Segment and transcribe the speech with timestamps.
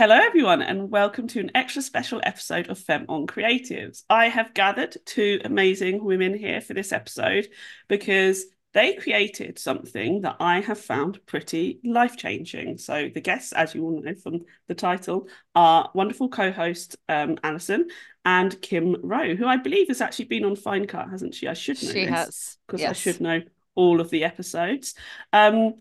[0.00, 4.02] Hello, everyone, and welcome to an extra special episode of Femme On Creatives.
[4.08, 7.48] I have gathered two amazing women here for this episode
[7.86, 12.78] because they created something that I have found pretty life changing.
[12.78, 17.36] So, the guests, as you all know from the title, are wonderful co host um,
[17.44, 17.90] Alyson
[18.24, 21.46] and Kim Rowe, who I believe has actually been on Fine Cut, hasn't she?
[21.46, 22.88] I should know she this has because yes.
[22.88, 23.42] I should know
[23.74, 24.94] all of the episodes.
[25.34, 25.74] Um,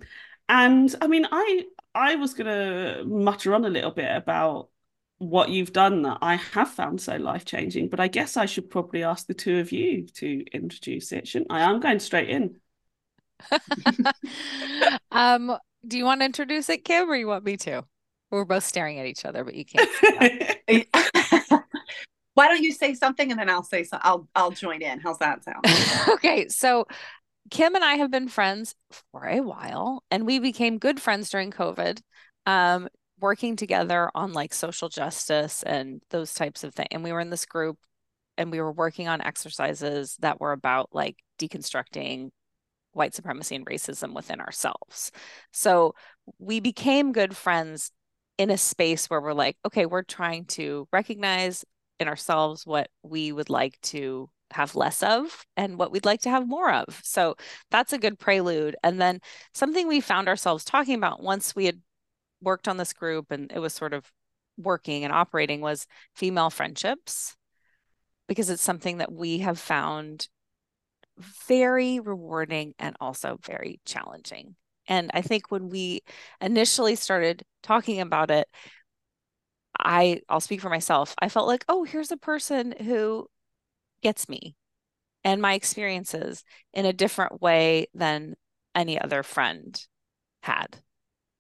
[0.50, 4.70] and I mean, I I was gonna mutter on a little bit about
[5.18, 8.70] what you've done that I have found so life changing, but I guess I should
[8.70, 11.64] probably ask the two of you to introduce it, shouldn't I?
[11.64, 12.56] I'm going straight in.
[15.12, 17.84] um, do you want to introduce it, Kim, or you want me to?
[18.32, 19.90] We're both staring at each other, but you can't.
[22.36, 23.98] Why don't you say something and then I'll say so.
[24.02, 25.00] I'll I'll join in.
[25.00, 25.66] How's that sound?
[26.14, 26.86] okay, so
[27.50, 28.76] Kim and I have been friends
[29.12, 32.02] for a while, and we became good friends during COVID,
[32.46, 32.88] um,
[33.20, 36.88] working together on like social justice and those types of things.
[36.92, 37.78] And we were in this group
[38.38, 42.30] and we were working on exercises that were about like deconstructing
[42.94, 45.12] white supremacy and racism within ourselves.
[45.52, 45.94] So
[46.40, 47.92] we became good friends
[48.38, 51.66] in a space where we're like, okay, we're trying to recognize
[52.00, 56.30] in ourselves what we would like to have less of and what we'd like to
[56.30, 57.00] have more of.
[57.04, 57.36] So
[57.72, 58.76] that's a good prelude.
[58.84, 59.20] And then
[59.54, 61.82] something we found ourselves talking about once we had
[62.42, 64.12] worked on this group and it was sort of
[64.58, 67.36] working and operating was female friendships
[68.28, 70.28] because it's something that we have found
[71.48, 74.56] very rewarding and also very challenging.
[74.88, 76.02] And I think when we
[76.42, 78.48] initially started talking about it,
[79.78, 81.16] I I'll speak for myself.
[81.22, 83.28] I felt like, oh, here's a person who
[84.02, 84.56] gets me
[85.24, 88.36] and my experiences in a different way than
[88.76, 89.86] any other friend
[90.44, 90.78] had.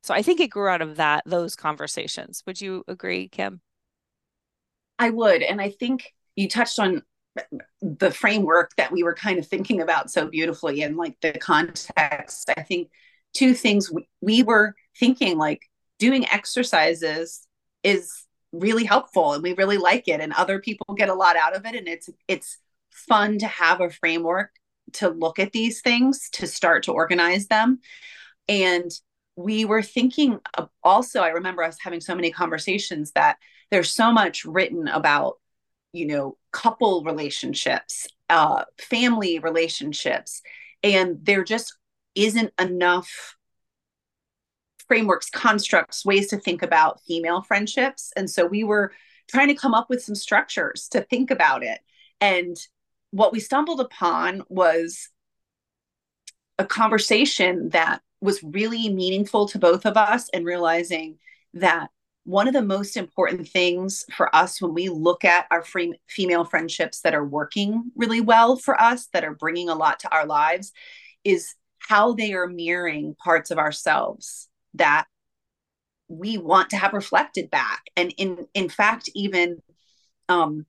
[0.03, 2.44] So I think it grew out of that those conversations.
[2.45, 3.61] Would you agree, Kim?
[4.97, 7.03] I would, and I think you touched on
[7.81, 12.50] the framework that we were kind of thinking about so beautifully and like the context.
[12.55, 12.89] I think
[13.34, 15.61] two things we, we were thinking like
[16.00, 17.47] doing exercises
[17.84, 21.55] is really helpful and we really like it and other people get a lot out
[21.55, 22.57] of it and it's it's
[22.91, 24.51] fun to have a framework
[24.93, 27.79] to look at these things to start to organize them.
[28.47, 28.91] And
[29.39, 30.37] we were thinking
[30.83, 33.37] also i remember us having so many conversations that
[33.71, 35.35] there's so much written about
[35.93, 40.41] you know couple relationships uh family relationships
[40.83, 41.77] and there just
[42.16, 43.37] isn't enough
[44.89, 48.11] frameworks, constructs, ways to think about female friendships.
[48.17, 48.91] And so we were
[49.29, 51.79] trying to come up with some structures to think about it.
[52.19, 52.57] And
[53.11, 55.09] what we stumbled upon was
[56.57, 61.19] a conversation that was really meaningful to both of us and realizing
[61.53, 61.89] that
[62.25, 66.45] one of the most important things for us when we look at our free, female
[66.45, 70.25] friendships that are working really well for us, that are bringing a lot to our
[70.25, 70.73] lives,
[71.23, 74.49] is how they are mirroring parts of ourselves
[74.79, 75.06] that
[76.07, 77.84] we want to have reflected back.
[77.95, 79.62] And in in fact even
[80.28, 80.66] um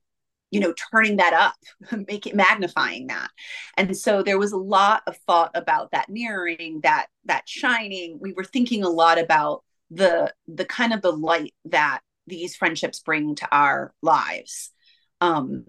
[0.51, 3.29] you know turning that up make it magnifying that.
[3.77, 8.19] And so there was a lot of thought about that mirroring that that shining.
[8.21, 12.99] We were thinking a lot about the the kind of the light that these friendships
[12.99, 14.71] bring to our lives.
[15.19, 15.65] Um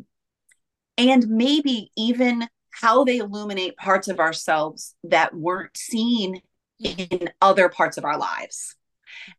[0.99, 6.41] and maybe even how they illuminate parts of ourselves that weren't seen
[6.83, 8.77] in other parts of our lives.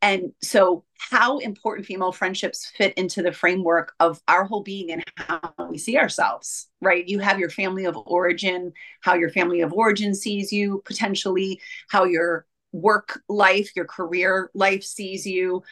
[0.01, 5.03] And so, how important female friendships fit into the framework of our whole being and
[5.15, 7.07] how we see ourselves, right?
[7.07, 11.59] You have your family of origin, how your family of origin sees you, potentially,
[11.89, 15.63] how your work life, your career life sees you,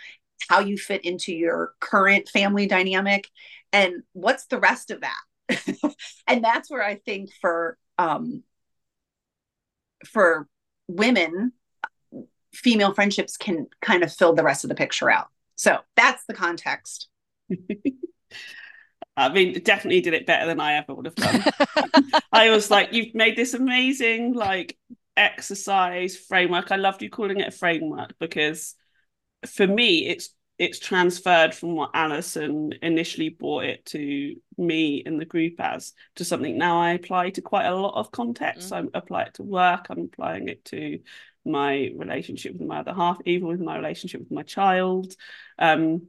[0.49, 3.29] how you fit into your current family dynamic,
[3.71, 5.95] and what's the rest of that?
[6.27, 8.43] and that's where I think for um,
[10.05, 10.47] for
[10.87, 11.53] women
[12.53, 15.27] female friendships can kind of fill the rest of the picture out.
[15.55, 17.07] So that's the context.
[19.17, 21.43] I mean, definitely did it better than I ever would have done.
[22.31, 24.77] I was like, you've made this amazing like
[25.17, 26.71] exercise framework.
[26.71, 28.75] I loved you calling it a framework because
[29.45, 35.25] for me, it's it's transferred from what Alyson initially brought it to me in the
[35.25, 38.71] group as to something now I apply to quite a lot of contexts.
[38.71, 38.89] Mm.
[38.93, 39.87] I apply it to work.
[39.89, 40.99] I'm applying it to
[41.45, 45.15] my relationship with my other half, even with my relationship with my child.
[45.59, 46.07] Um,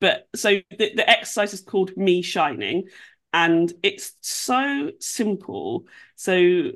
[0.00, 2.84] but so the, the exercise is called Me Shining,
[3.32, 5.86] and it's so simple.
[6.16, 6.72] So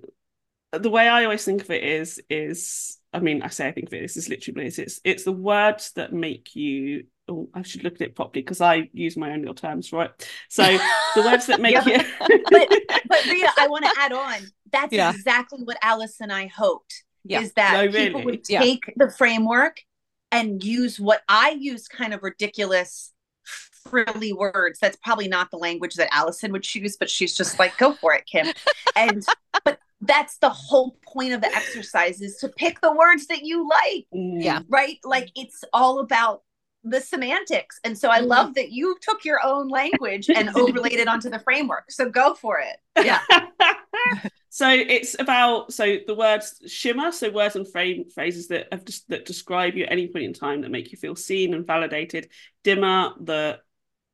[0.72, 3.88] the way I always think of it is is I mean I say I think
[3.88, 7.62] of it this is literally it's it's it's the words that make you oh, I
[7.62, 10.10] should look at it properly because I use my own little terms, right?
[10.48, 10.80] So
[11.14, 11.98] the words that make Yeah, you
[12.50, 12.68] but
[13.08, 14.52] but Rita, I want to add on.
[14.72, 15.12] That's Yeah.
[15.12, 17.04] exactly what Alice and I hoped.
[17.24, 17.40] Yeah.
[17.40, 18.24] Is that No, people really?
[18.24, 18.60] would Yeah.
[18.60, 19.80] take the framework
[20.32, 23.12] and use what I use kind of ridiculous
[23.88, 24.78] frilly words.
[24.80, 28.14] That's probably not the language that Alyson would choose, but she's just like, go for
[28.14, 28.46] it, Kim.
[28.96, 29.24] And
[29.64, 33.68] but that's the whole point of the exercise is to pick the words that you
[33.68, 34.42] like Mm.
[34.42, 34.60] Yeah.
[34.68, 34.98] right?
[35.04, 36.42] Like it's all about
[36.84, 37.78] the semantics.
[37.84, 38.26] And so I Mhm.
[38.28, 41.90] love that you took your own language and overlaid it onto the framework.
[41.90, 42.76] So go for it.
[43.04, 43.20] Yeah.
[44.48, 49.08] so it's about so the words shimmer so words and frame phrases that have just
[49.08, 52.28] that describe you at any point in time that make you feel seen and validated
[52.62, 53.58] dimmer the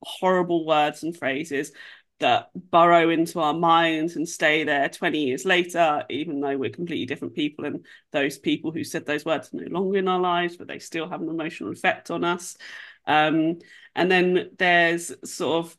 [0.02, 1.72] horrible words and phrases
[2.18, 7.04] that burrow into our minds and stay there 20 years later even though we're completely
[7.06, 10.56] different people and those people who said those words are no longer in our lives
[10.56, 12.56] but they still have an emotional effect on us.
[13.06, 13.58] Um,
[13.94, 15.76] and then there's sort of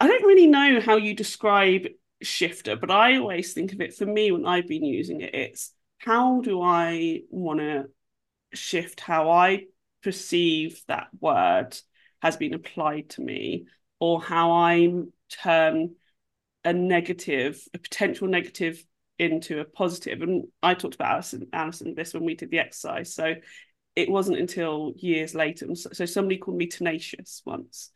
[0.00, 1.86] i don't really know how you describe
[2.24, 5.72] shifter, but I always think of it for me when I've been using it, it's
[5.98, 7.86] how do I want to
[8.54, 9.64] shift how I
[10.02, 11.76] perceive that word
[12.20, 13.66] has been applied to me,
[13.98, 14.92] or how I
[15.28, 15.94] turn
[16.64, 18.84] a negative, a potential negative
[19.18, 20.22] into a positive.
[20.22, 23.14] And I talked about Alyson, Alyson this when we did the exercise.
[23.14, 23.34] So
[23.94, 25.74] it wasn't until years later.
[25.74, 27.90] So, so somebody called me tenacious once,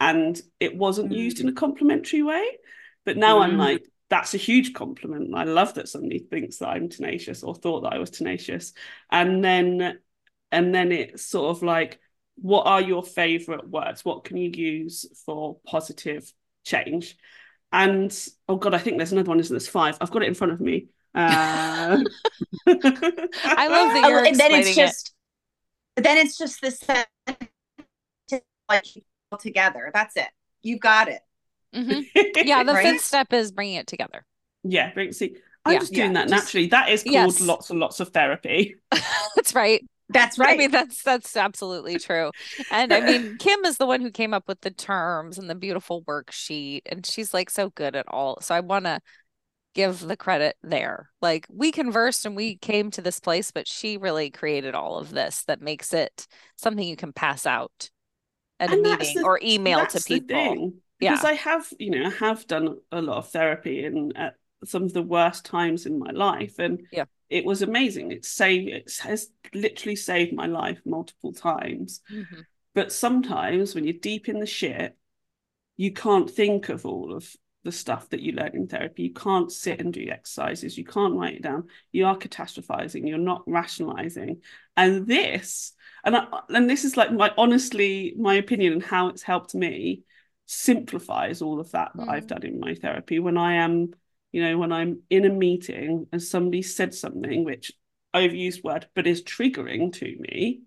[0.00, 1.50] and it wasn't used in mm.
[1.50, 2.44] a complimentary way.
[3.08, 3.58] But now I'm Mm.
[3.58, 5.34] like, that's a huge compliment.
[5.34, 8.74] I love that somebody thinks that I'm tenacious or thought that I was tenacious.
[9.10, 9.98] And then
[10.52, 12.00] and then it's sort of like,
[12.36, 14.04] what are your favorite words?
[14.04, 16.30] What can you use for positive
[16.64, 17.16] change?
[17.72, 18.14] And
[18.46, 19.58] oh god, I think there's another one, isn't there?
[19.58, 19.96] There's five.
[20.02, 20.88] I've got it in front of me.
[21.14, 22.04] Uh...
[22.66, 25.14] I love that Oh, you're and then it's just
[25.96, 27.08] then it's just the sentence
[28.68, 28.84] like
[29.32, 29.90] all together.
[29.92, 30.28] That's it.
[30.62, 31.20] You got it.
[31.74, 32.06] Mhm.
[32.46, 32.84] Yeah, the Right?
[32.84, 34.24] fifth step is bringing it together.
[34.64, 35.78] yeah, see, I'm Yeah.
[35.80, 36.66] just doing Yeah, that just- naturally.
[36.68, 37.40] That is called Yes.
[37.40, 38.76] lots and lots of therapy.
[39.36, 39.84] That's right.
[40.10, 40.54] That's right.
[40.54, 42.30] I mean, that's that's absolutely true.
[42.70, 45.54] And I mean, Kim is the one who came up with the terms and the
[45.54, 48.40] beautiful worksheet, and she's like so good at all.
[48.40, 49.00] So I want to
[49.74, 51.10] give the credit there.
[51.20, 55.10] Like we conversed and we came to this place, but she really created all of
[55.10, 56.26] this that makes it
[56.56, 57.90] something you can pass out
[58.58, 60.72] at a And that's meeting the- or email to people.
[60.98, 61.30] Because Yeah.
[61.30, 64.34] I have, you know, I have done a lot of therapy and at
[64.64, 66.58] some of the worst times in my life.
[66.58, 67.04] And Yeah.
[67.28, 68.10] it was amazing.
[68.10, 72.00] It saved it has literally saved my life multiple times.
[72.10, 72.44] Mhm.
[72.74, 74.96] But sometimes when you're deep in the shit,
[75.76, 79.04] you can't think of all of the stuff that you learn in therapy.
[79.04, 80.78] You can't sit and do exercises.
[80.78, 81.68] You can't write it down.
[81.92, 83.08] You are catastrophizing.
[83.08, 84.42] You're not rationalizing.
[84.76, 85.72] And this,
[86.04, 90.02] and I, and this is like my honestly my opinion and how it's helped me
[90.48, 92.28] simplifies all of that that I've Mm.
[92.28, 93.20] done in my therapy.
[93.20, 93.94] When I am,
[94.32, 97.72] you know, when I'm in a meeting and somebody said something which
[98.14, 100.62] overused word but is triggering to me,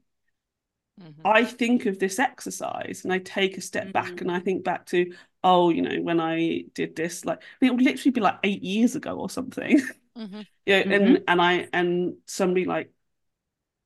[0.98, 1.24] Mhm.
[1.24, 4.22] I think of this exercise and I take a step back Mhm.
[4.22, 5.14] and I think back to,
[5.44, 8.96] oh, you know, when I did this, like it would literally be like eight years
[8.96, 9.80] ago or something.
[10.16, 10.46] Mhm.
[10.66, 12.92] yeah, and and I and somebody like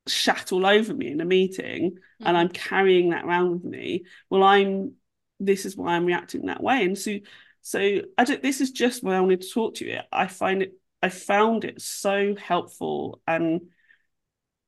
[0.07, 2.37] shat all over me in a meeting and Mhm.
[2.37, 4.05] I'm carrying that around with me.
[4.29, 4.93] Well, I'm
[5.39, 6.83] this is why I'm reacting that way.
[6.83, 7.17] And so
[7.61, 7.79] so
[8.17, 9.99] I don't this is just why I wanted to talk to you.
[10.11, 13.61] I find it I found it so helpful and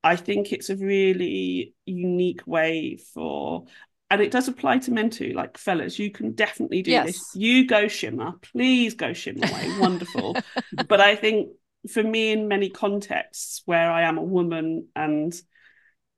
[0.04, 3.66] I think it's a really unique way for
[4.10, 7.36] and it does apply to men too, like fellas, you can definitely do this.
[7.36, 9.80] You go shimmer, please go shimmer away.
[9.80, 10.38] Wonderful.
[10.88, 11.50] But I think
[11.92, 15.34] for me in many contexts where I am a woman and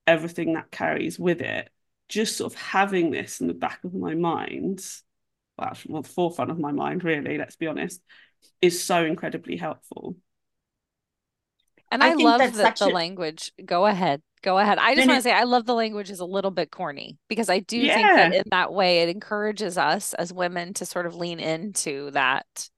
[0.06, 1.68] everything that carries with it,
[2.10, 4.84] just sort of having this in the back of my mind,
[5.56, 8.02] well, actually, well, the forefront of my mind, really, let's be honest,
[8.60, 10.16] is so incredibly helpful.
[11.90, 13.52] And I I, love that the a- language.
[13.64, 14.22] Go ahead.
[14.42, 14.78] Go ahead.
[14.78, 17.50] I just want to say I love the language is a little bit corny because
[17.50, 21.14] I do think that in that way it encourages us as women to sort of
[21.14, 22.70] lean into that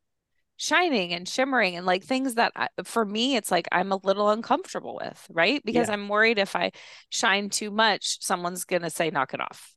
[0.63, 4.31] shining and shimmering and like things that I, for me it's like I'm a little
[4.31, 5.61] uncomfortable with, right?
[5.65, 5.91] Because Yeah.
[5.91, 6.73] I'm worried if I
[7.11, 9.75] shine too much, someone's going to say knock it off.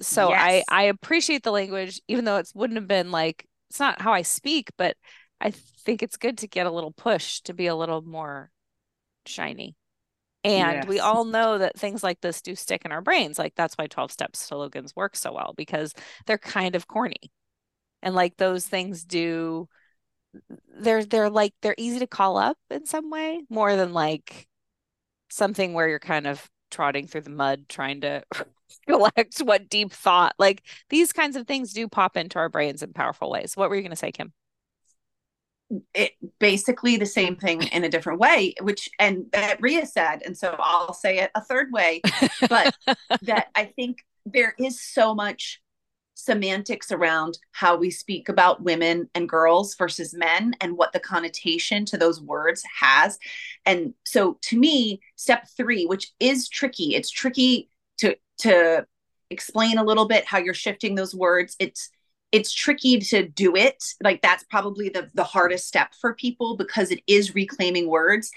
[0.00, 0.68] So I Yes.
[0.68, 4.22] I appreciate the language even though it wouldn't have been like it's not how I
[4.22, 4.96] speak, but
[5.40, 8.50] I think it's good to get a little push to be a little more
[9.26, 9.76] shiny.
[10.44, 13.38] And we all know that things like this do stick in our brains.
[13.38, 15.94] Like that's why 12 step slogans work so well because
[16.26, 17.32] they're kind of corny.
[18.06, 19.68] And like those things do
[20.78, 24.46] they're they're like they're easy to call up in some way more than like
[25.28, 28.22] something where you're kind of trotting through the mud trying to
[28.88, 32.92] collect what deep thought like these kinds of things do pop into our brains in
[32.92, 33.56] powerful ways.
[33.56, 34.32] What were you going to say kim?
[35.92, 40.38] It basically the same thing in a different way which and that ria said and
[40.38, 42.02] so i'll say it a third way
[42.48, 42.72] but
[43.22, 45.60] that i think there is so much
[46.16, 51.84] semantics around how we speak about women and girls versus men and what the connotation
[51.84, 53.18] to those words has.
[53.64, 57.68] And so to me step 3 which is tricky it's tricky
[57.98, 58.86] to to
[59.30, 61.56] explain a little bit how you're shifting those words.
[61.58, 61.90] It's
[62.32, 63.82] it's tricky to do it.
[64.02, 68.30] Like that's probably the the hardest step for people because it is reclaiming words.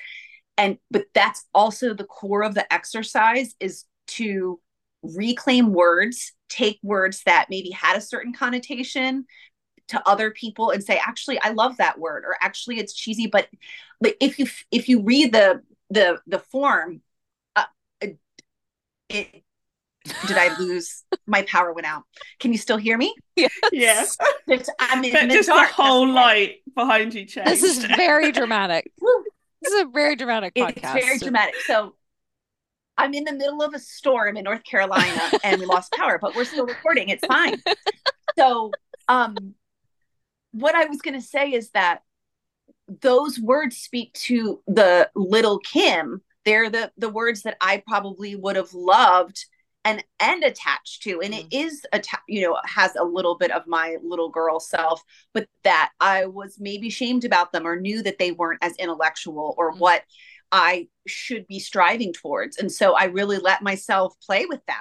[0.57, 4.59] And but that's also the core of the exercise is to
[5.01, 9.25] reclaim words take words that maybe had a certain connotation
[9.87, 13.47] to other people and say actually i love that word or actually it's cheesy but
[14.01, 17.01] but if you if you read the the the form
[17.55, 17.63] uh,
[19.09, 19.43] it
[20.27, 22.03] did I lose my power went out?
[22.39, 23.13] Can you still hear me?
[23.71, 24.17] Yes.
[24.47, 24.69] yes.
[24.79, 25.69] I'm in but the just dark.
[25.69, 27.49] the whole light behind you changed.
[27.51, 28.91] This is very dramatic.
[29.61, 30.95] this is a very dramatic podcast.
[30.95, 31.55] It's very dramatic.
[31.65, 31.95] So
[32.99, 36.35] I'm in the middle of a storm in North Carolina and we lost power, but
[36.35, 37.09] we're still recording.
[37.09, 37.63] It's fine.
[38.37, 38.77] So
[39.07, 39.55] um
[40.51, 42.01] what I was gonna say is that
[43.01, 46.21] those words speak to the little Kim.
[46.45, 49.45] They're the the words that I probably would have loved
[49.85, 51.47] and and attached to and it Mm-hmm.
[51.51, 55.01] is a you know has a little bit of my little girl self
[55.33, 59.55] but that i was maybe shamed about them or knew that they weren't as intellectual
[59.57, 59.79] or Mhm.
[59.79, 60.03] what
[60.51, 64.75] i should be striving towards and so i really let myself play with them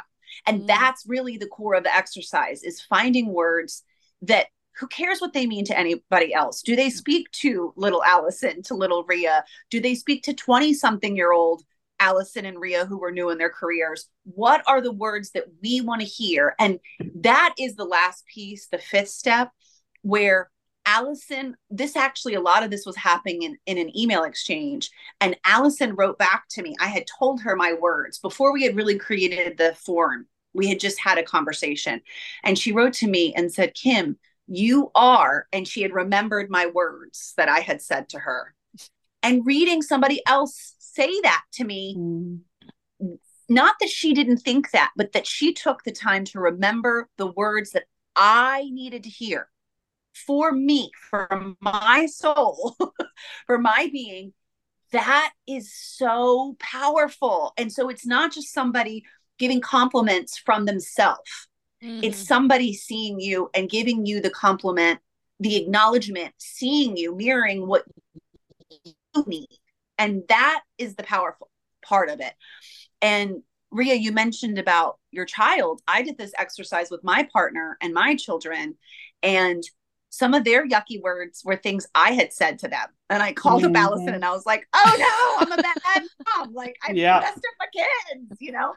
[0.47, 0.67] and Mm.
[0.67, 3.83] that's really the core of the exercise is finding words
[4.23, 4.47] that
[4.79, 8.75] who cares what they mean to anybody else do they speak to little alyson to
[8.75, 11.63] little ria do they speak to 20 something year old
[12.01, 14.09] Alyson and Ria who were new in their careers.
[14.23, 16.55] What are the words that we want to hear?
[16.59, 16.79] And
[17.17, 19.51] that is the last piece, the fifth step,
[20.03, 20.49] where
[20.89, 24.91] Alyson, this actually, a lot of this was happening in, in an email exchange.
[25.21, 26.75] And Alyson wrote back to me.
[26.81, 30.27] I had told her my words before we had really created the form.
[30.55, 32.01] We had just had a conversation.
[32.43, 36.67] And she wrote to me and said, Kim, you are, and she had remembered my
[36.67, 38.55] words that I had said to her.
[39.23, 42.41] And reading somebody else say that to me Mm.
[43.49, 47.27] not that she didn't think that, but that she took the time to remember the
[47.33, 47.85] words that
[48.17, 49.49] I needed to hear
[50.27, 52.77] for me, for my soul,
[53.47, 54.33] for my being.
[54.93, 57.53] That is so powerful.
[57.59, 59.05] And so it's not just somebody
[59.39, 61.49] giving compliments from themselves,
[61.83, 62.05] Mhm.
[62.05, 65.01] it's somebody seeing you and giving you the compliment,
[65.39, 67.85] the acknowledgement, seeing you, mirroring what
[68.85, 68.95] you
[69.27, 69.61] need.
[69.97, 71.51] And that is the powerful
[71.83, 72.35] part of it.
[73.01, 75.83] And Ria, you mentioned about your child.
[75.87, 78.77] I did this exercise with my partner and my children,
[79.23, 79.63] and
[80.11, 82.89] some of their yucky words were things I had said to them.
[83.11, 83.77] And I called up Mhm.
[83.77, 86.03] Alyson and I was like, oh no, I'm a bad
[86.39, 86.55] mom.
[86.55, 87.21] Like, I'm Yeah.
[87.21, 88.75] best of my kids, you know?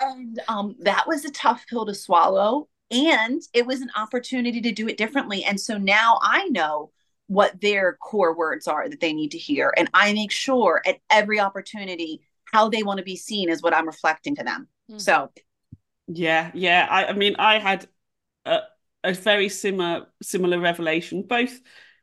[0.00, 2.68] And um, that was a tough pill to swallow.
[2.90, 5.44] And it was an opportunity to do it differently.
[5.44, 6.92] And so now I know
[7.26, 9.74] what their core words are that they need to hear.
[9.76, 12.22] And I make sure at every opportunity
[12.52, 14.68] how they want to be seen is what I'm reflecting to them.
[14.90, 15.00] Mhm.
[15.00, 15.30] So
[16.06, 16.86] Yeah, yeah.
[16.90, 17.86] I, I mean, I had
[18.46, 18.62] a,
[19.04, 21.60] a very similar similar revelation, both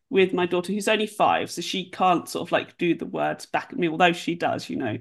[0.10, 3.46] with my daughter who's only five, so she can't sort of like do the words
[3.46, 4.98] back at me, although she does, you know,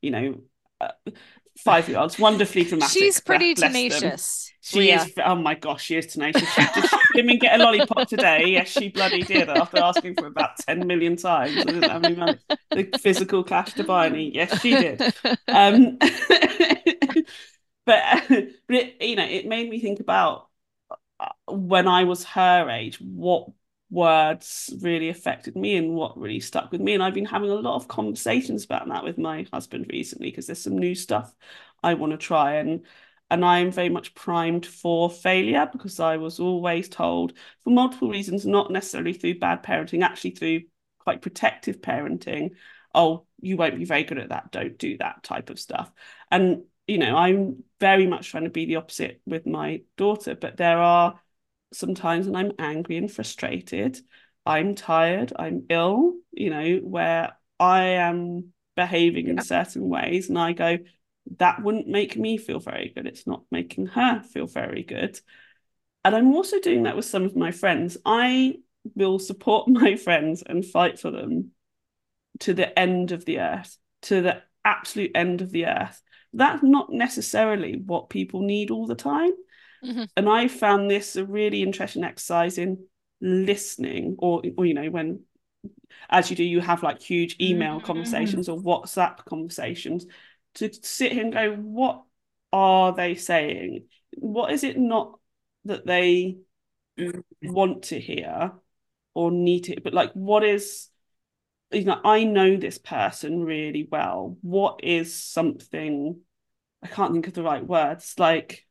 [0.00, 0.40] you know,
[0.80, 0.92] uh,
[1.58, 2.92] five year olds wonderfully dramatic.
[2.92, 4.52] She's pretty tenacious.
[4.60, 5.12] She is.
[5.24, 6.48] Oh my gosh, she is tenacious.
[6.52, 8.46] She did she came and get a lollipop today.
[8.46, 9.48] Yes, she bloody did.
[9.48, 12.38] After asking for about ten million times, I didn't have any money.
[12.70, 14.34] The physical cash to buy any.
[14.34, 15.00] Yes, she did.
[15.46, 15.98] Um,
[17.86, 20.48] but, but it, you know, it made me think about
[21.48, 23.48] when I was her age, what
[23.90, 26.94] words really affected me and what really stuck with me.
[26.94, 30.46] And I've been having a lot of conversations about that with my husband recently because
[30.46, 31.32] there's some new stuff
[31.82, 32.84] I want to try and
[33.28, 37.32] and I'm very much primed for failure because I was always told
[37.64, 40.60] for multiple reasons, not necessarily through bad parenting, actually through
[41.00, 42.50] quite protective parenting.
[42.94, 44.52] Oh, you won't be very good at that.
[44.52, 45.90] Don't do that type of stuff.
[46.30, 50.56] And you know, I'm very much trying to be the opposite with my daughter, but
[50.56, 51.20] there are
[51.72, 53.98] sometimes when I'm angry and frustrated.
[54.44, 60.52] I'm tired, I'm ill, you know, where I am behaving in certain ways, and I
[60.52, 60.78] go,
[61.38, 63.06] that wouldn't make me feel very good.
[63.06, 65.20] It's not making her feel very good.
[66.04, 67.96] And I'm also doing that with some of my friends.
[68.04, 68.58] I
[68.94, 71.50] will support my friends and fight for them
[72.40, 76.00] to the end of the earth, to the absolute end of the earth,
[76.36, 79.32] that's not necessarily what people need all the time.
[79.84, 80.04] Mm-hmm.
[80.16, 82.84] And I found this a really interesting exercise in
[83.20, 85.20] listening, or, or you know, when
[86.08, 87.84] as you do, you have like huge email Mhm.
[87.84, 90.06] conversations or WhatsApp conversations
[90.54, 92.02] to sit here and go, what
[92.52, 93.86] are they saying?
[94.16, 95.18] What is it not
[95.64, 96.38] that they
[97.42, 98.52] want to hear
[99.14, 100.88] or need to, but like, what is,
[101.72, 104.38] you know, I know this person really well.
[104.42, 106.20] What is something,
[106.86, 108.64] I can't think of the right words, like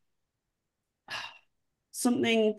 [1.91, 2.57] something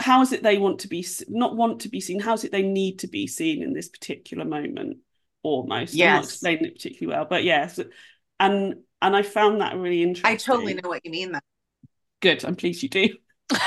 [0.00, 2.52] how is it they want to be not want to be seen how is it
[2.52, 4.98] they need to be seen in this particular moment
[5.42, 6.06] almost yes.
[6.06, 6.30] i'm not Yes.
[6.30, 7.80] explaining it particularly well but yes
[8.38, 11.32] and and i found that really interesting I totally know what you mean.
[11.32, 11.40] Though.
[12.20, 13.08] good i'm pleased you do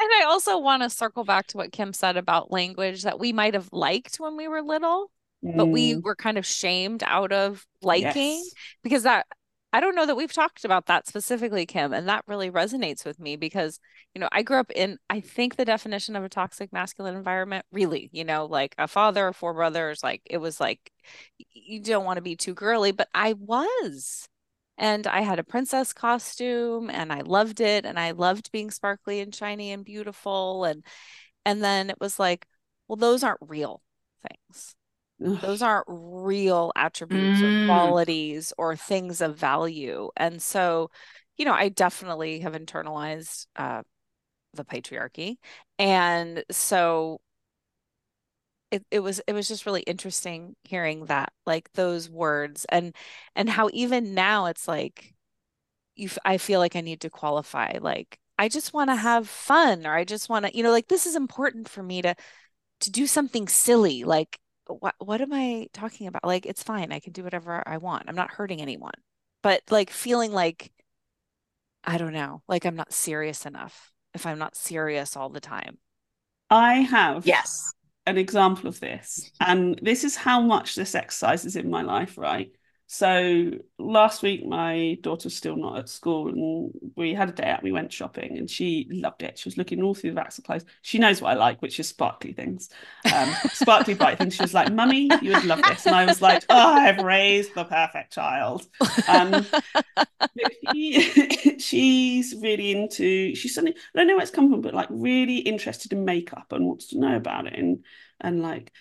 [0.00, 3.32] And I also want to circle back to what Kim said about language that we
[3.32, 5.10] might have liked when we were little,
[5.42, 8.56] but we Mm, were kind of shamed out of liking yes.
[8.82, 9.26] because that
[9.72, 13.20] I don't know that we've talked about that specifically, Kim, and that really resonates with
[13.20, 13.78] me because,
[14.14, 17.66] you know, I grew up in, I think the definition of a toxic masculine environment,
[17.70, 20.90] really, you know, like a father, four brothers, like it was like
[21.52, 24.28] you don't want to be too girly, but I was.
[24.78, 29.20] And I had a princess costume and I loved it and I loved being sparkly
[29.20, 30.84] and shiny and beautiful and
[31.46, 32.46] and then it was like,
[32.88, 33.82] well, those aren't real
[34.28, 34.76] things.
[35.20, 37.64] Those aren't real attributes or Mm.
[37.66, 40.10] qualities or things of value.
[40.16, 40.90] And so,
[41.36, 43.82] you know, I definitely have internalized uh,
[44.54, 45.38] the patriarchy.
[45.78, 47.20] And so
[48.70, 52.94] it, it was it was just really interesting hearing that, like those words and
[53.34, 55.14] and how even now it's like
[55.96, 59.28] you f- I feel like I need to qualify like I just want to have
[59.28, 62.14] fun or I just want to, you know, like this is important for me to
[62.82, 66.24] to do something silly like what what am I talking about?
[66.24, 68.94] Like it's fine I can do whatever I want I'm not hurting anyone
[69.42, 70.72] but like feeling like
[71.84, 75.78] I don't know like I'm not serious enough if I'm not serious all the time.
[76.50, 77.74] I have Yes.
[78.06, 82.18] an example of this and this is how much this exercise is in my life
[82.18, 82.52] right
[82.90, 87.62] so last week my daughter's still not at school and we had a day out
[87.62, 89.38] we went shopping and she loved it.
[89.38, 90.64] She was looking all through the clothes.
[90.80, 92.70] She knows what i like which is sparkly things
[93.14, 94.36] um sparkly bright things.
[94.36, 95.84] She was like mummy you would love this.
[95.86, 98.66] And i was like oh i've raised the perfect child.
[99.06, 99.44] Um
[100.72, 104.88] she, she's really into she's suddenly I don't know where it's come from but like
[104.88, 107.84] really interested in makeup and wants to know about it and
[108.18, 108.72] and like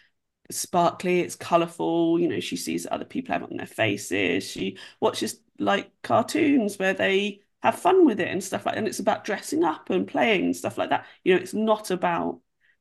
[0.49, 5.39] sparkly it's colorful you know she sees other people have on their faces she watches
[5.59, 8.79] like cartoons where they have fun with it and stuff like that.
[8.79, 11.91] and it's about dressing up and playing and stuff like that you know it's not
[11.91, 12.39] about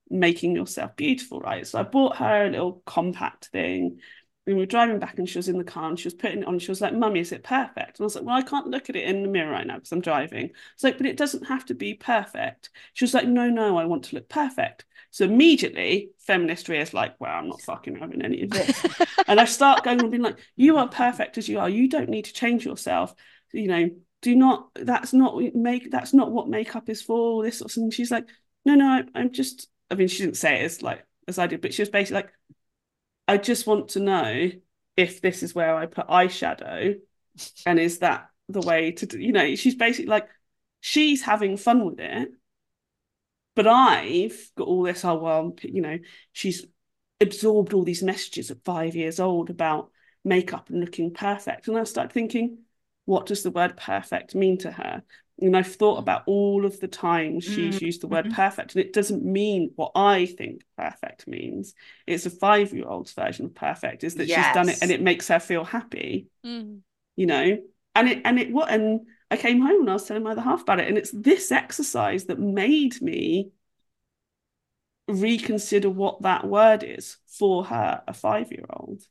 [0.08, 3.98] making yourself beautiful right so I bought her a little compact thing
[4.46, 6.46] we were driving back and she was in the car and she was putting it
[6.46, 6.60] on.
[6.60, 7.98] She was like, Mummy, is it perfect?
[7.98, 9.74] And I was like, Well, I can't look at it in the mirror right now
[9.74, 10.50] because I'm driving.
[10.74, 12.70] It's like, but it doesn't have to be perfect.
[12.92, 14.84] She was like, No, no, I want to look perfect.
[15.10, 18.86] So immediately, feminist Ria is like, Well, I'm not fucking having any of this.
[19.26, 21.68] and I start going on being like, You are perfect as you are.
[21.68, 23.14] You don't need to change yourself.
[23.52, 23.90] You know,
[24.22, 27.74] do not, that's not make, that's not what makeup is for, all this sort of
[27.74, 27.90] thing.
[27.90, 28.28] She's like,
[28.64, 31.60] No, no, I'm just, I mean, she didn't say it as like, as I did,
[31.60, 32.32] but she was basically like,
[33.28, 34.50] I just want to know
[34.96, 36.96] if this is where I put eyeshadow
[37.66, 40.28] and is that the way to do, you know, she's basically like,
[40.80, 42.30] she's having fun with it.
[43.54, 45.98] But I've got all this, oh, well, you know,
[46.32, 46.66] she's
[47.20, 49.90] absorbed all these messages at five years old about
[50.24, 51.66] makeup and looking perfect.
[51.66, 52.58] And I started thinking,
[53.06, 55.02] what does the word perfect mean to her?
[55.38, 58.34] And I've thought about all of the times she's used the word Mhm.
[58.34, 61.74] perfect, and it doesn't mean what I think perfect means.
[62.06, 65.02] It's a five year old's version of perfect, is that she's done it and it
[65.02, 66.80] makes her feel happy, Mm.
[67.16, 67.58] you know?
[67.94, 70.40] And it, and it, what, and I came home and I was telling my other
[70.40, 73.50] half about it, and it's this exercise that made me
[75.08, 79.02] reconsider what that word is for her, a five year old.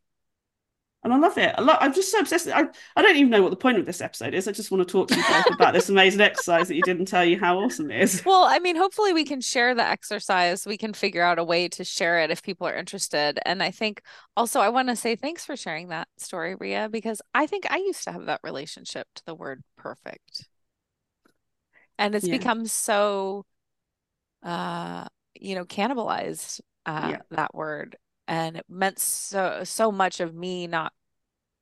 [1.05, 1.53] And I love it.
[1.55, 2.47] I love, I'm just so obsessed.
[2.47, 2.63] I,
[2.95, 4.47] I don't even know what the point of this episode is.
[4.47, 7.05] I just want to talk to you both about this amazing exercise that you didn't
[7.05, 8.23] tell you how awesome it is.
[8.25, 10.65] Well, I mean, hopefully we can share the exercise.
[10.65, 13.37] We can figure out a way to share it if people are interested.
[13.45, 14.01] And I think
[14.35, 17.77] also I want to say thanks for sharing that story, Ria, because I think I
[17.77, 20.47] used to have that relationship to the word perfect.
[21.99, 22.39] And it's Yeah.
[22.39, 23.45] become so
[24.43, 25.05] uh,
[25.39, 27.21] you know, cannibalized uh Yeah.
[27.31, 27.97] that word.
[28.27, 30.93] And it meant so so much of me not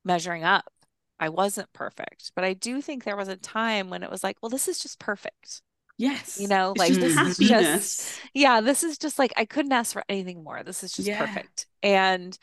[0.05, 0.71] measuring up.
[1.19, 4.37] I wasn't perfect, but I do think there was a time when it was like,
[4.41, 5.61] well, this is just perfect.
[5.97, 6.35] Yes.
[6.35, 8.23] You know, It's like just this is happiness.
[8.33, 10.63] Yeah, this is just like I couldn't ask for anything more.
[10.63, 11.13] This is just Yeah.
[11.13, 11.67] perfect.
[11.83, 12.37] And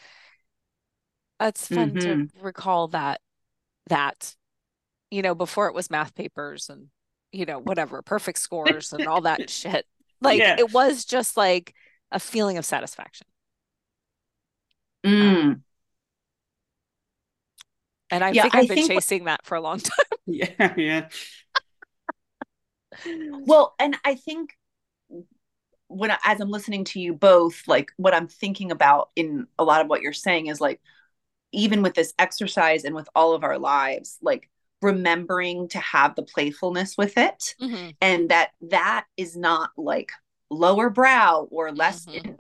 [1.41, 2.31] it's fun to Mhm.
[2.41, 3.21] recall that
[3.89, 4.37] that
[5.11, 6.89] you know before it was math papers and
[7.33, 9.87] you know whatever perfect scores and all that shit
[10.23, 10.57] like Yeah.
[10.57, 11.75] it was just like
[12.13, 13.27] a feeling of satisfaction
[15.05, 15.63] Mm.
[18.11, 20.75] and i Yeah, think I i've been think chasing that for a long time Yeah,
[20.77, 21.09] yeah.
[23.47, 24.57] Well, and I think
[25.89, 29.65] when I, as I'm listening to you both, like what I'm thinking about in a
[29.65, 30.81] lot of what you're saying is like
[31.53, 34.51] even with this exercise and with all of our lives, like
[34.83, 37.97] remembering to have the playfulness with it Mhm.
[38.01, 40.13] and that that is not like
[40.51, 42.37] lower brow or less Mhm.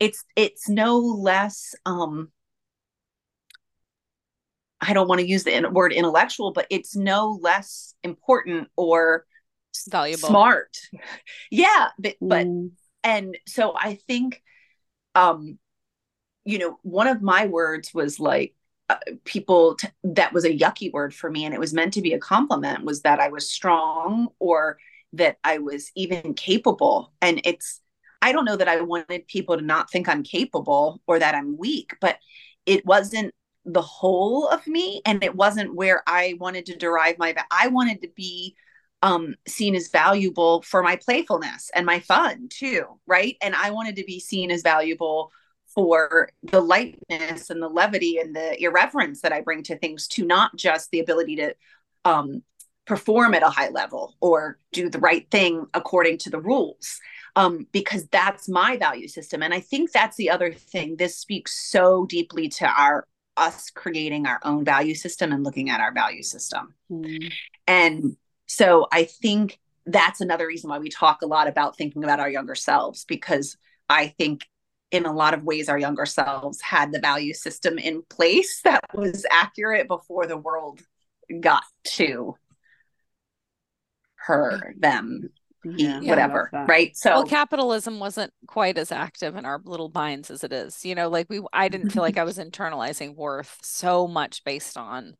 [0.00, 2.30] It's it's no less um
[4.80, 9.24] I don't want to use the word intellectual, but it's no less important or
[9.88, 10.28] Valuable.
[10.28, 10.76] smart.
[11.50, 12.70] Yeah, but, but Mm.
[13.02, 14.42] and so I think,
[15.14, 15.58] um,
[16.44, 18.54] you know, one of my words was like
[18.90, 22.02] uh, people t- that was a yucky word for me, and it was meant to
[22.02, 22.84] be a compliment.
[22.84, 24.78] Was that I was strong or
[25.14, 27.80] that I was even capable, and it's.
[28.24, 31.58] I don't know that I wanted people to not think I'm capable or that I'm
[31.58, 32.16] weak, but
[32.64, 33.34] it wasn't
[33.66, 38.00] the whole of me and it wasn't where I wanted to derive my I wanted
[38.00, 38.56] to be
[39.02, 43.36] um seen as valuable for my playfulness and my fun too, right?
[43.42, 45.30] And I wanted to be seen as valuable
[45.66, 50.24] for the lightness and the levity and the irreverence that I bring to things to
[50.24, 51.54] not just the ability to
[52.06, 52.42] um
[52.86, 57.00] perform at a high level or do the right thing according to the rules
[57.36, 59.42] um, because that's my value system.
[59.42, 60.96] And I think that's the other thing.
[60.96, 65.80] This speaks so deeply to our us creating our own value system and looking at
[65.80, 66.72] our value system.
[66.90, 67.32] Mm.
[67.66, 68.16] And
[68.46, 72.30] so I think that's another reason why we talk a lot about thinking about our
[72.30, 73.56] younger selves, because
[73.88, 74.46] I think
[74.92, 78.84] in a lot of ways our younger selves had the value system in place that
[78.94, 80.80] was accurate before the world
[81.40, 82.36] got to
[84.26, 85.30] her, them,
[85.64, 86.96] Yeah, he, I whatever, right?
[86.96, 90.94] So well capitalism wasn't quite as active in our little minds as it is you
[90.94, 95.14] know like we i didn't feel like i was internalizing worth so much based on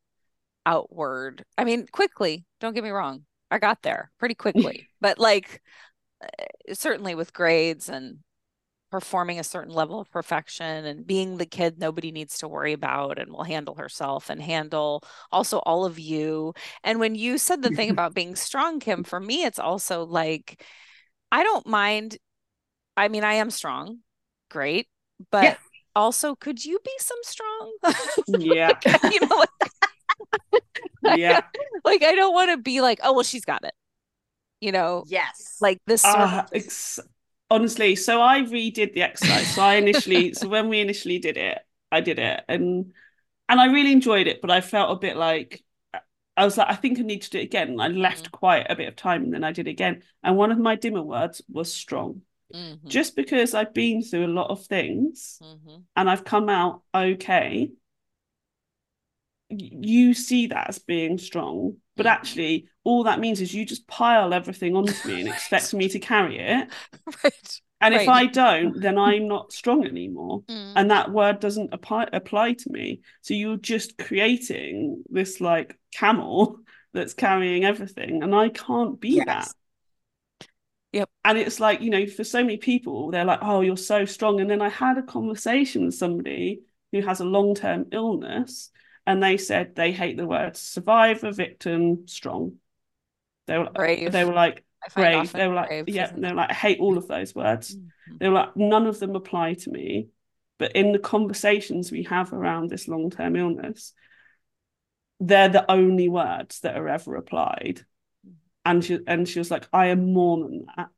[0.66, 5.60] outward i mean quickly don't get me wrong i got there pretty quickly but like
[6.22, 8.18] uh, certainly with grades and
[8.94, 13.18] performing a certain level of perfection and being the kid nobody needs to worry about
[13.18, 15.02] and will handle herself and handle
[15.32, 16.54] also all of you.
[16.84, 20.64] And when you said the thing about being strong, Kim, for me, it's also like,
[21.32, 22.18] I don't mind.
[22.96, 23.98] I mean, I am strong,
[24.48, 24.86] great,
[25.32, 25.56] but Yeah.
[25.96, 27.72] also, could you be some strong?
[28.28, 28.78] Yeah,
[29.10, 29.72] you know, like,
[31.00, 31.42] yeah.
[31.84, 33.74] like I don't want to be like, oh, well, she's got it.
[34.60, 37.00] You know, yes, like this uh, sort of ex-
[37.50, 39.52] honestly, so I redid the exercise.
[39.52, 41.58] So I initially, so when we initially did it,
[41.92, 42.92] I did it, and
[43.48, 44.40] and I really enjoyed it.
[44.42, 45.64] But I felt a bit like
[46.36, 47.70] I was like, I think I need to do it again.
[47.70, 50.02] And I left quite a bit of time, and then I did it again.
[50.22, 52.22] And one of my dimmer words was strong,
[52.54, 55.84] Mhm, just because I've been through a lot of things mhm.
[55.96, 57.70] and I've come out okay.
[59.48, 64.34] You see that as being strong, but actually, all that means is you just pile
[64.34, 66.68] everything onto me and expect me to carry it.
[67.24, 67.60] right.
[67.80, 70.42] And if I don't, then I'm not strong anymore.
[70.48, 70.72] Mm.
[70.76, 73.00] And that word doesn't apply apply to me.
[73.22, 76.58] So you're just creating this like camel
[76.92, 78.22] that's carrying everything.
[78.22, 79.26] And I can't be Yes.
[79.26, 79.48] that.
[80.92, 81.10] Yep.
[81.24, 84.40] And it's like, you know, for so many people, they're like, oh, you're so strong.
[84.40, 88.70] And then I had a conversation with somebody who has a long-term illness,
[89.06, 92.54] and they said they hate the words survivor, victim, strong.
[93.46, 94.12] They were Brave.
[94.12, 94.64] they were like
[94.94, 95.32] brave.
[95.32, 97.74] They were like, brave yeah, they were like, I hate all of those words.
[97.74, 98.18] Mhm.
[98.18, 100.08] They were like, none of them apply to me.
[100.58, 103.92] But in the conversations we have around this long term illness,
[105.20, 107.84] they're the only words that are ever applied.
[108.64, 110.88] And she and she was like, I am more than that.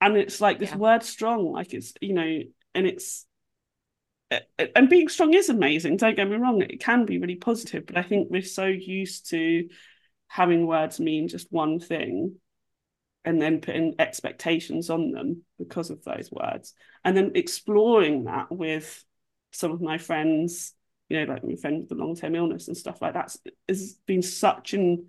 [0.00, 0.76] And it's like this Yeah.
[0.76, 2.40] word strong, like it's, you know,
[2.74, 3.26] and it's
[4.76, 5.96] and being strong is amazing.
[5.96, 9.30] Don't get me wrong, it can be really positive, but I think we're so used
[9.30, 9.68] to
[10.28, 12.36] having words mean just one thing
[13.24, 19.04] and then putting expectations on them because of those words and then exploring that with
[19.52, 20.74] some of my friends
[21.08, 23.34] you know like my friend with the long-term illness and stuff like that
[23.68, 25.06] has been such an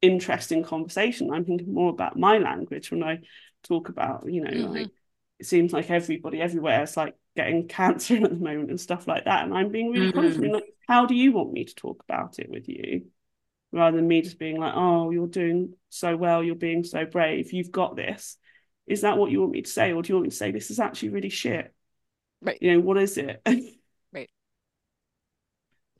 [0.00, 3.18] interesting conversation i'm thinking more about my language when i
[3.64, 4.74] talk about you know Mhm.
[4.74, 4.90] like
[5.38, 9.24] it seems like everybody everywhere is like getting cancer at the moment and stuff like
[9.24, 10.38] that and i'm being really honest Mhm.
[10.38, 13.06] I mean, like how do you want me to talk about it with you
[13.72, 17.52] rather than me just being like, oh, you're doing so well, you're being so brave,
[17.52, 18.36] you've got this.
[18.86, 19.92] Is that what you want me to say?
[19.92, 21.72] Or do you want me to say this is actually really shit?
[22.42, 22.58] Right.
[22.60, 23.40] You know, what is it?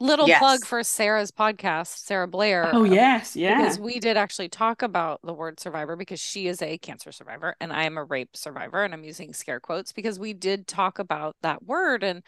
[0.02, 0.40] Little Yes.
[0.40, 2.66] plug for Sarah's podcast, Sarah Blair.
[2.74, 3.56] Oh um, yes, yeah.
[3.56, 7.54] Because we did actually talk about the word survivor because she is a cancer survivor
[7.60, 10.98] and I am a rape survivor and I'm using scare quotes because we did talk
[10.98, 12.24] about that word and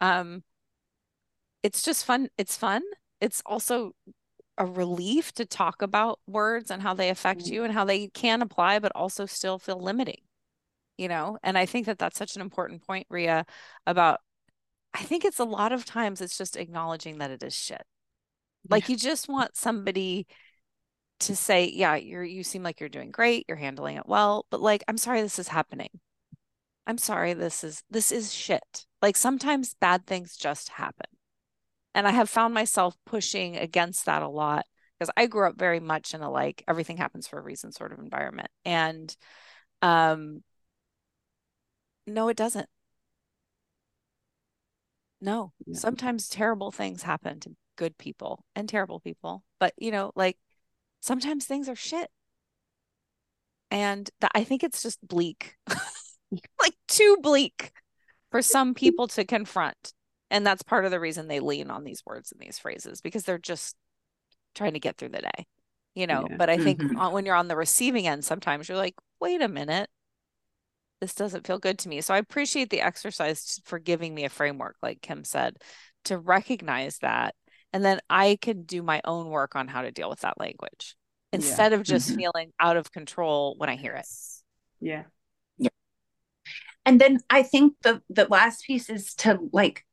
[0.00, 0.42] um
[1.62, 2.82] it's just fun it's fun
[3.20, 3.92] it's also
[4.58, 7.52] a relief to talk about words and how they affect Mm.
[7.52, 10.22] you and how they can apply but also still feel limiting
[10.98, 13.46] you know and I think that that's such an important point Ria
[13.86, 14.20] about
[14.94, 17.82] I think it's a lot of times it's just acknowledging that it is shit
[18.68, 20.26] like you just want somebody
[21.20, 24.60] to say, yeah, you're you seem like you're doing great, you're handling it well, but
[24.60, 25.90] like I'm sorry this is happening.
[26.86, 28.86] I'm sorry this is this is shit.
[29.00, 31.06] Like sometimes bad things just happen.
[31.94, 34.66] And I have found myself pushing against that a lot
[34.98, 37.92] because I grew up very much in a like everything happens for a reason sort
[37.92, 38.48] of environment.
[38.64, 39.14] And
[39.82, 40.42] um
[42.06, 42.68] no it doesn't.
[45.22, 45.78] No, Yeah.
[45.78, 49.44] sometimes terrible things happen to good people and terrible people.
[49.58, 50.36] But, you know, like
[51.00, 52.10] sometimes things are shit.
[53.70, 55.56] And I think it's just bleak,
[56.60, 57.72] like too bleak
[58.30, 59.94] for some people to confront.
[60.30, 63.24] And that's part of the reason they lean on these words and these phrases because
[63.24, 63.76] they're just
[64.54, 65.46] trying to get through the day,
[65.94, 66.28] you know.
[66.28, 66.36] Yeah.
[66.38, 66.96] But I think Mhm.
[66.98, 69.88] on, when you're on the receiving end, sometimes you're like, wait a minute,
[71.02, 72.00] this doesn't feel good to me.
[72.00, 75.56] So I appreciate the exercise for giving me a framework, like Kim said,
[76.04, 77.34] to recognize that.
[77.72, 80.94] And then I can do my own work on how to deal with that language
[81.32, 81.38] Yeah.
[81.38, 82.16] instead of just Mhm.
[82.18, 84.06] feeling out of control when I hear it.
[84.78, 85.02] Yeah.
[85.58, 85.70] Yeah.
[86.86, 89.84] and then i think the the last piece is to like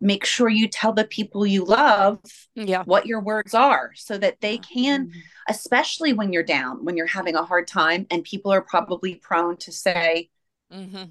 [0.00, 2.20] make sure you tell the people you love
[2.54, 2.84] Yeah.
[2.84, 5.12] what your words are so that they can Mm.
[5.48, 9.56] especially when you're down when you're having a hard time and people are probably prone
[9.58, 10.30] to say
[10.72, 11.04] mm-hmm.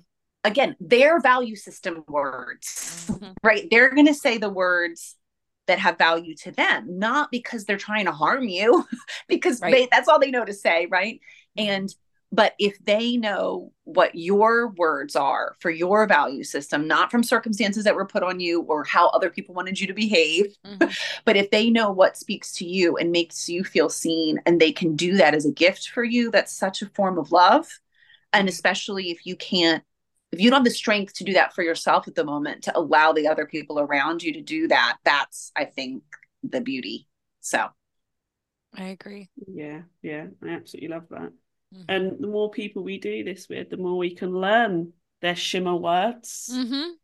[0.43, 5.15] again their value system words hmm right they're going to say the words
[5.67, 8.88] that have value to them not because they're trying to harm you
[9.28, 9.71] because Right.
[9.73, 11.19] they that's all they know to say right
[11.58, 11.93] and
[12.31, 17.83] but if they know what your words are for your value system not from circumstances
[17.83, 20.95] that were put on you or how other people wanted you to behave Mhm.
[21.25, 24.71] but if they know what speaks to you and makes you feel seen and they
[24.71, 27.67] can do that as a gift for you that's such a form of love
[28.33, 29.83] and especially if you can't
[30.31, 32.77] if you don't have the strength to do that for yourself at the moment to
[32.77, 36.03] allow the other people around you to do that that's i think
[36.43, 37.07] the beauty
[37.41, 37.67] so
[38.75, 39.29] I agree.
[39.47, 39.81] Yeah.
[40.01, 40.27] Yeah.
[40.43, 41.31] I absolutely love that.
[41.71, 41.86] Mhm.
[41.88, 45.75] And the more people we do this with, the more we can learn their shimmer
[45.75, 46.97] words Mhm.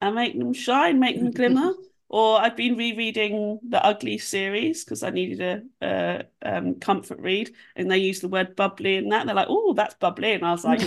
[0.00, 1.72] and make them shine, make them glimmer.
[2.08, 5.40] Or I've been rereading the Uglies series because I needed
[5.80, 9.20] a, a um, comfort read, and they use the word bubbly in that.
[9.20, 10.82] And they're like, "Oh, that's bubbly," and I was like,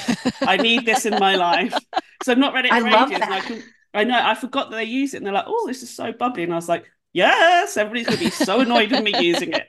[0.45, 1.83] "I need this in my life."
[2.21, 3.41] So I've not read it I for love ages, I that.
[3.41, 3.63] can.
[3.93, 6.11] I know I forgot that they use it, and they're like, "Oh, this is so
[6.11, 9.67] bubbly," and I was like, "Yes, everybody's gonna be so annoyed with me using it."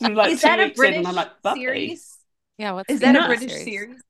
[0.00, 2.13] So, like is two that a weeks in, and I'm like, "Bubbly." series
[2.58, 2.72] Yeah.
[2.72, 4.00] What's is that a other british series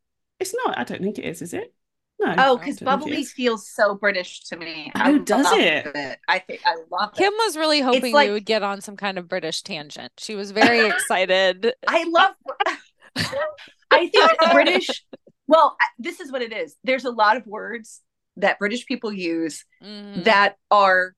[0.41, 0.79] It's not.
[0.79, 1.43] I don't think it is.
[1.43, 1.73] Is it?
[2.21, 2.35] No.
[2.39, 6.19] oh because don't think it bubbly feels so british to me Oh, does love it?
[6.29, 8.97] i think i love it Kim was really hoping like- we would get on some
[8.97, 10.13] kind of British tangent.
[10.19, 11.73] She was very excited.
[11.89, 12.35] I love.
[13.91, 15.05] I think British.
[15.47, 16.77] Well, this is what it is.
[16.85, 18.01] There's a lot of words
[18.37, 20.25] that British people use Mhm.
[20.25, 21.15] that are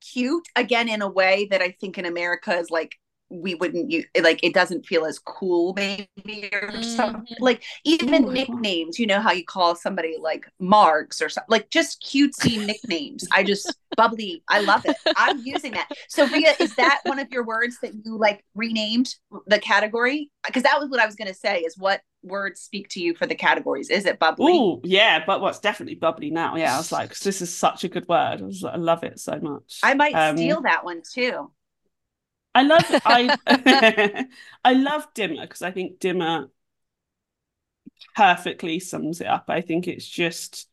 [0.00, 0.46] cute.
[0.56, 2.96] Again, in a way that I think in America is like
[3.30, 4.06] we wouldn't use.
[4.20, 7.22] Like it doesn't feel as cool, maybe or something.
[7.26, 7.40] Mhm.
[7.40, 8.98] Like even Ooh, nicknames.
[8.98, 11.50] You know how you call somebody like Marks or something.
[11.50, 13.26] Like just cutesy nicknames.
[13.30, 14.42] I just bubbly.
[14.48, 14.98] I love it.
[15.14, 15.88] I'm using that.
[16.08, 19.14] So Ria, is that one of your words that you like renamed
[19.46, 20.30] the category?
[20.46, 21.60] Because that was what I was going to say.
[21.60, 23.90] Is what words speak to you for the categories?
[23.90, 24.52] Is it bubbly?
[24.52, 26.54] Oh, yeah, but what's definitely bubbly now.
[26.56, 28.40] Yeah, I was like, this is such a good word.
[28.40, 29.80] I, like, I love it so much.
[29.82, 31.50] I might Um, steal that one too.
[32.58, 34.26] I love I
[34.64, 36.48] I love dimmer because I think dimmer
[38.16, 39.44] perfectly sums it up.
[39.48, 40.68] I think it's just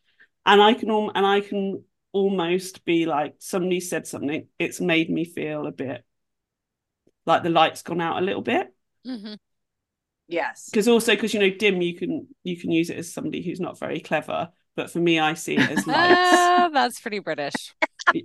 [0.45, 5.25] and I can and I can almost be like somebody said something, it's made me
[5.25, 6.03] feel a bit
[7.25, 8.73] like the light's gone out a little bit.
[9.05, 9.37] Mhm.
[10.27, 10.69] Yes.
[10.71, 13.59] Because also because you know, dim you can you can use it as somebody who's
[13.59, 14.49] not very clever.
[14.75, 16.73] But for me, I see it as lights.
[16.73, 17.73] That's pretty British.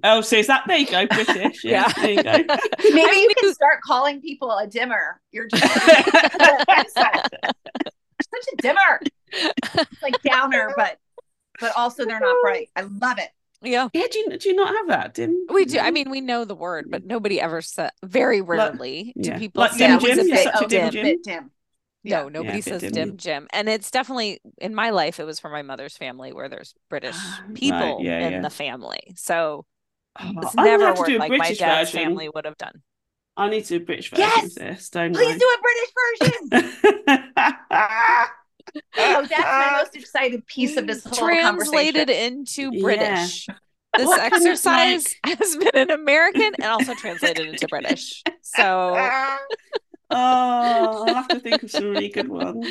[0.04, 1.64] Oh, so is that there you go, British.
[1.64, 1.92] Yeah, Yeah.
[1.96, 2.32] there you go.
[2.90, 5.20] Maybe you can start calling people a dimmer.
[5.32, 5.62] You're just
[8.32, 9.00] such a dimmer.
[9.32, 10.98] It's like downer, but
[11.60, 12.68] but also they're not bright.
[12.76, 13.30] I love it.
[13.62, 13.88] Yeah.
[13.92, 15.46] Yeah, do you, do you not have that, Dim?
[15.52, 15.78] We do.
[15.78, 17.90] I mean, we know the word, but nobody ever said.
[18.02, 19.38] Very rarely do yeah.
[19.38, 20.90] people Like say Dim yeah, it Jim, a you're bit such dim dim.
[20.90, 21.02] Jim.
[21.04, 21.50] bit dim.
[22.02, 23.46] No, nobody Yeah, says dim, dim Jim.
[23.52, 27.16] And it's definitely in my life, it was for my mother's family where there's British
[27.16, 28.40] Ah, right, people yeah, in yeah.
[28.40, 29.00] the family.
[29.16, 29.66] So
[30.42, 32.08] It's I'm never have to worked do a my British dad's version.
[32.10, 32.82] family would have done.
[33.36, 34.44] I need to do a British version Yes!
[34.46, 35.38] of this, don't Please I?
[35.38, 35.90] do a British
[36.50, 37.30] version.
[38.98, 41.40] oh, that's my most excited piece of this whole thing.
[41.46, 42.38] Translated conversation.
[42.38, 42.82] into Yeah.
[42.82, 43.46] British.
[43.96, 48.22] This What can it, exercise has been in American and also translated into British.
[48.42, 48.94] So
[50.12, 52.66] Oh, I'll have to think of some really good ones.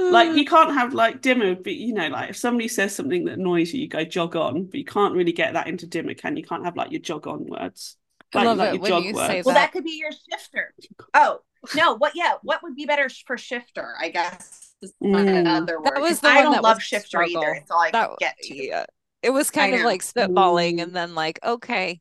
[0.00, 3.38] Like you can't have like dimmer, but you know, like if somebody says something that
[3.38, 6.36] annoys you, you go jog on, but you can't really get that into dimmer, can
[6.36, 6.42] you?
[6.42, 7.96] You can't have like your jog on words.
[8.34, 9.26] I love like it your when jog you words.
[9.28, 9.60] say Well, that.
[9.66, 10.74] that could be your shifter.
[11.14, 11.40] Oh
[11.74, 12.12] no, what?
[12.14, 13.94] Yeah, what would be better for shifter?
[14.00, 15.40] I guess is Mm.
[15.40, 15.90] another word.
[15.94, 17.42] That was 'cause the I one don't that love was shifter struggle.
[17.42, 17.54] either.
[17.54, 18.56] It's all I that get to.
[18.56, 18.86] yeah.
[19.22, 19.86] It was kind I of know.
[19.88, 20.82] like spitballing Mm.
[20.84, 22.00] and then like, okay,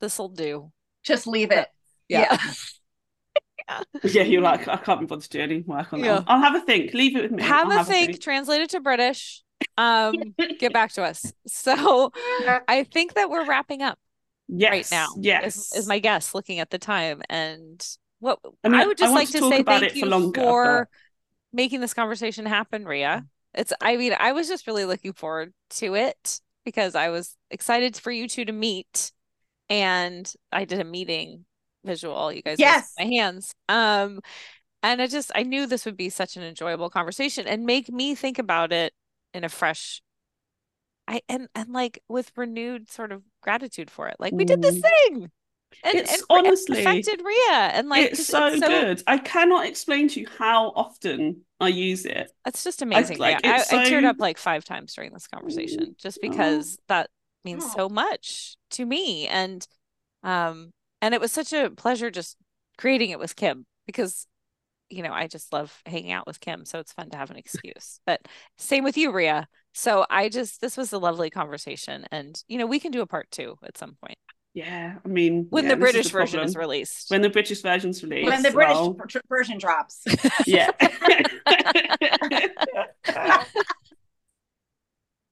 [0.00, 0.72] this'll do.
[1.04, 1.68] Just leave it.
[2.08, 2.26] Yeah.
[2.32, 2.38] Yeah,
[4.02, 6.06] you're like, I can't be bothered to do any work on that.
[6.06, 6.14] Yeah.
[6.16, 6.24] one.
[6.28, 6.94] I'll have a think.
[6.94, 7.42] Leave it with me.
[7.42, 9.42] have I'll a think, translate it to British.
[9.76, 10.14] Um,
[10.58, 11.32] get back to us.
[11.46, 12.12] So
[12.68, 13.98] I think that we're wrapping up
[14.48, 15.08] yes, right now.
[15.18, 17.22] Yes, Is, is my guess looking at the time.
[17.28, 17.84] And
[18.20, 20.88] what I I, would just want like to to say thank you for longer, for
[21.52, 23.26] making this conversation happen, Ria.
[23.54, 27.96] It's I mean, I was just really looking forward to it because I was excited
[27.96, 29.12] for you two to meet.
[29.68, 31.44] And I did a meeting
[31.86, 32.32] visual.
[32.32, 32.92] You guys Yes.
[32.98, 33.54] my hands.
[33.68, 34.20] Um
[34.82, 38.14] and I just I knew this would be such an enjoyable conversation and make me
[38.14, 38.92] think about it
[39.32, 40.02] in a fresh
[41.08, 44.16] I and and like with renewed sort of gratitude for it.
[44.18, 44.82] Like we did this Mm.
[44.82, 45.30] thing.
[45.84, 49.02] And, It's and, honestly- and affected Ria and like it's so good.
[49.06, 52.30] I cannot explain to you how often I use it.
[52.46, 53.18] It's just amazing.
[53.18, 56.78] like, yeah, it's I, I teared up like five times during this conversation just because
[56.88, 57.10] that
[57.44, 57.72] means Oh.
[57.76, 59.26] so much to me.
[59.28, 59.66] And
[60.22, 62.36] um and it was such a pleasure just
[62.78, 64.26] creating it with Kim because
[64.88, 67.36] you know, I just love hanging out with Kim, so it's fun to have an
[67.36, 67.98] excuse.
[68.06, 68.20] But
[68.56, 69.48] same with you, Ria.
[69.74, 73.06] So I just this was a lovely conversation and you know, we can do a
[73.06, 74.16] part 2 at some point
[74.54, 77.10] Yeah, I mean, when yeah, the this is British version is released.
[77.10, 78.30] When the British version's released.
[78.30, 80.02] When the British well, tr- version drops.
[80.46, 80.70] yeah.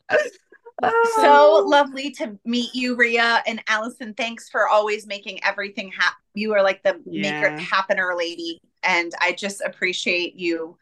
[0.83, 1.65] so oh.
[1.67, 4.17] lovely to meet you, Ria and Alyson.
[4.17, 6.19] Thanks for always making everything happen.
[6.35, 7.59] You are like the maker Yeah.
[7.59, 10.77] happener lady, and I just appreciate you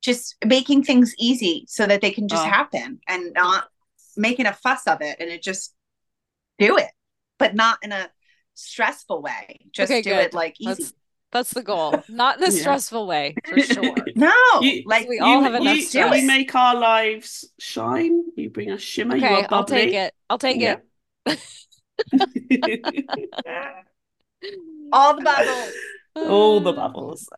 [0.00, 2.48] just making things easy so that they can just Oh.
[2.48, 3.68] happen and not
[4.16, 5.16] making a fuss of it.
[5.18, 5.74] And it just
[6.58, 6.90] do it,
[7.38, 8.10] but not in a
[8.54, 9.60] stressful way.
[9.72, 10.26] Just Okay, do good.
[10.26, 10.82] it like easy.
[10.82, 10.92] That's
[11.34, 12.02] that's the goal.
[12.08, 12.60] Not in a Yeah.
[12.60, 13.94] stressful way, for sure.
[14.16, 16.20] no, You- like we all you, have enough you, stress.
[16.22, 18.22] you make our lives shine.
[18.36, 19.16] You bring us shimmer.
[19.16, 20.14] you Okay, are I'll take it.
[20.30, 20.76] I'll take Yeah.
[21.26, 21.40] it.
[24.92, 25.72] all the bubbles.
[26.16, 27.28] All the bubbles.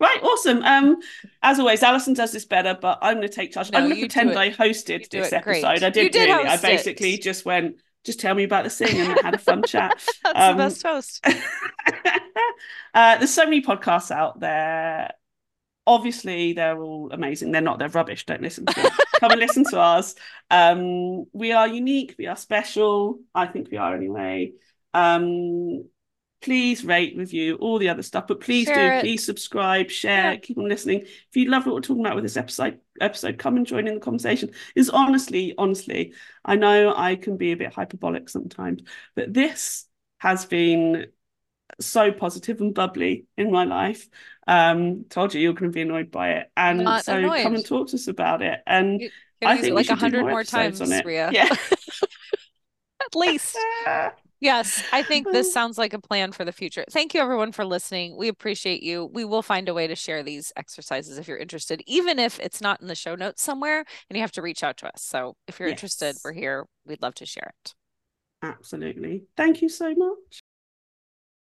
[0.00, 0.62] right, awesome.
[0.62, 0.96] Um,
[1.42, 3.72] as always, Alyson does this better, but I'm going to take charge.
[3.72, 4.38] No, I'm going to pretend.
[4.38, 5.64] I hosted this it great.
[5.64, 5.84] episode.
[5.84, 6.44] I You did, did really.
[6.44, 6.66] I host it.
[6.68, 10.02] basically just went, just tell me about the thing and had a fun chat.
[10.24, 11.20] That's Um, the best host.
[12.94, 15.12] uh, there's so many podcasts out there.
[15.86, 17.52] Obviously, they're all amazing.
[17.52, 17.78] They're not.
[17.78, 18.26] They're rubbish.
[18.26, 18.92] Don't listen to them.
[19.20, 20.14] Come and listen to ours.
[20.50, 22.14] Um, we are unique.
[22.18, 23.20] We are special.
[23.34, 24.52] I think we are anyway.
[24.94, 25.84] Um,
[26.40, 28.26] please rate, review, all the other stuff.
[28.28, 28.96] But please Share do.
[28.98, 29.00] it.
[29.00, 30.36] Please subscribe, share, Yeah.
[30.36, 31.00] keep on listening.
[31.02, 33.94] If you love what we're talking about with this episode, episode, come and join in
[33.94, 34.50] the conversation.
[34.74, 38.82] Is honestly, honestly, I know I can be a bit hyperbolic sometimes,
[39.16, 39.86] but this
[40.18, 41.06] has been
[41.80, 44.08] so positive and bubbly in my life.
[44.46, 47.42] Um, told you you're going to be annoyed by it, and Not so annoyed.
[47.42, 48.60] come and talk to us about it.
[48.66, 49.02] And
[49.44, 51.04] I think it like a hundred more more times, on it.
[51.04, 51.30] Ria.
[51.32, 51.48] Yeah.
[53.00, 53.56] At least.
[54.40, 56.84] Yes, I think this sounds like a plan for the future.
[56.90, 58.16] Thank you, everyone, for listening.
[58.16, 59.06] We appreciate you.
[59.06, 62.60] We will find a way to share these exercises if you're interested, even if it's
[62.60, 65.02] not in the show notes somewhere and you have to reach out to us.
[65.02, 66.66] So if you're interested, we're here.
[66.86, 67.74] We'd love to share it.
[68.42, 69.24] Absolutely.
[69.36, 70.42] Thank you so much.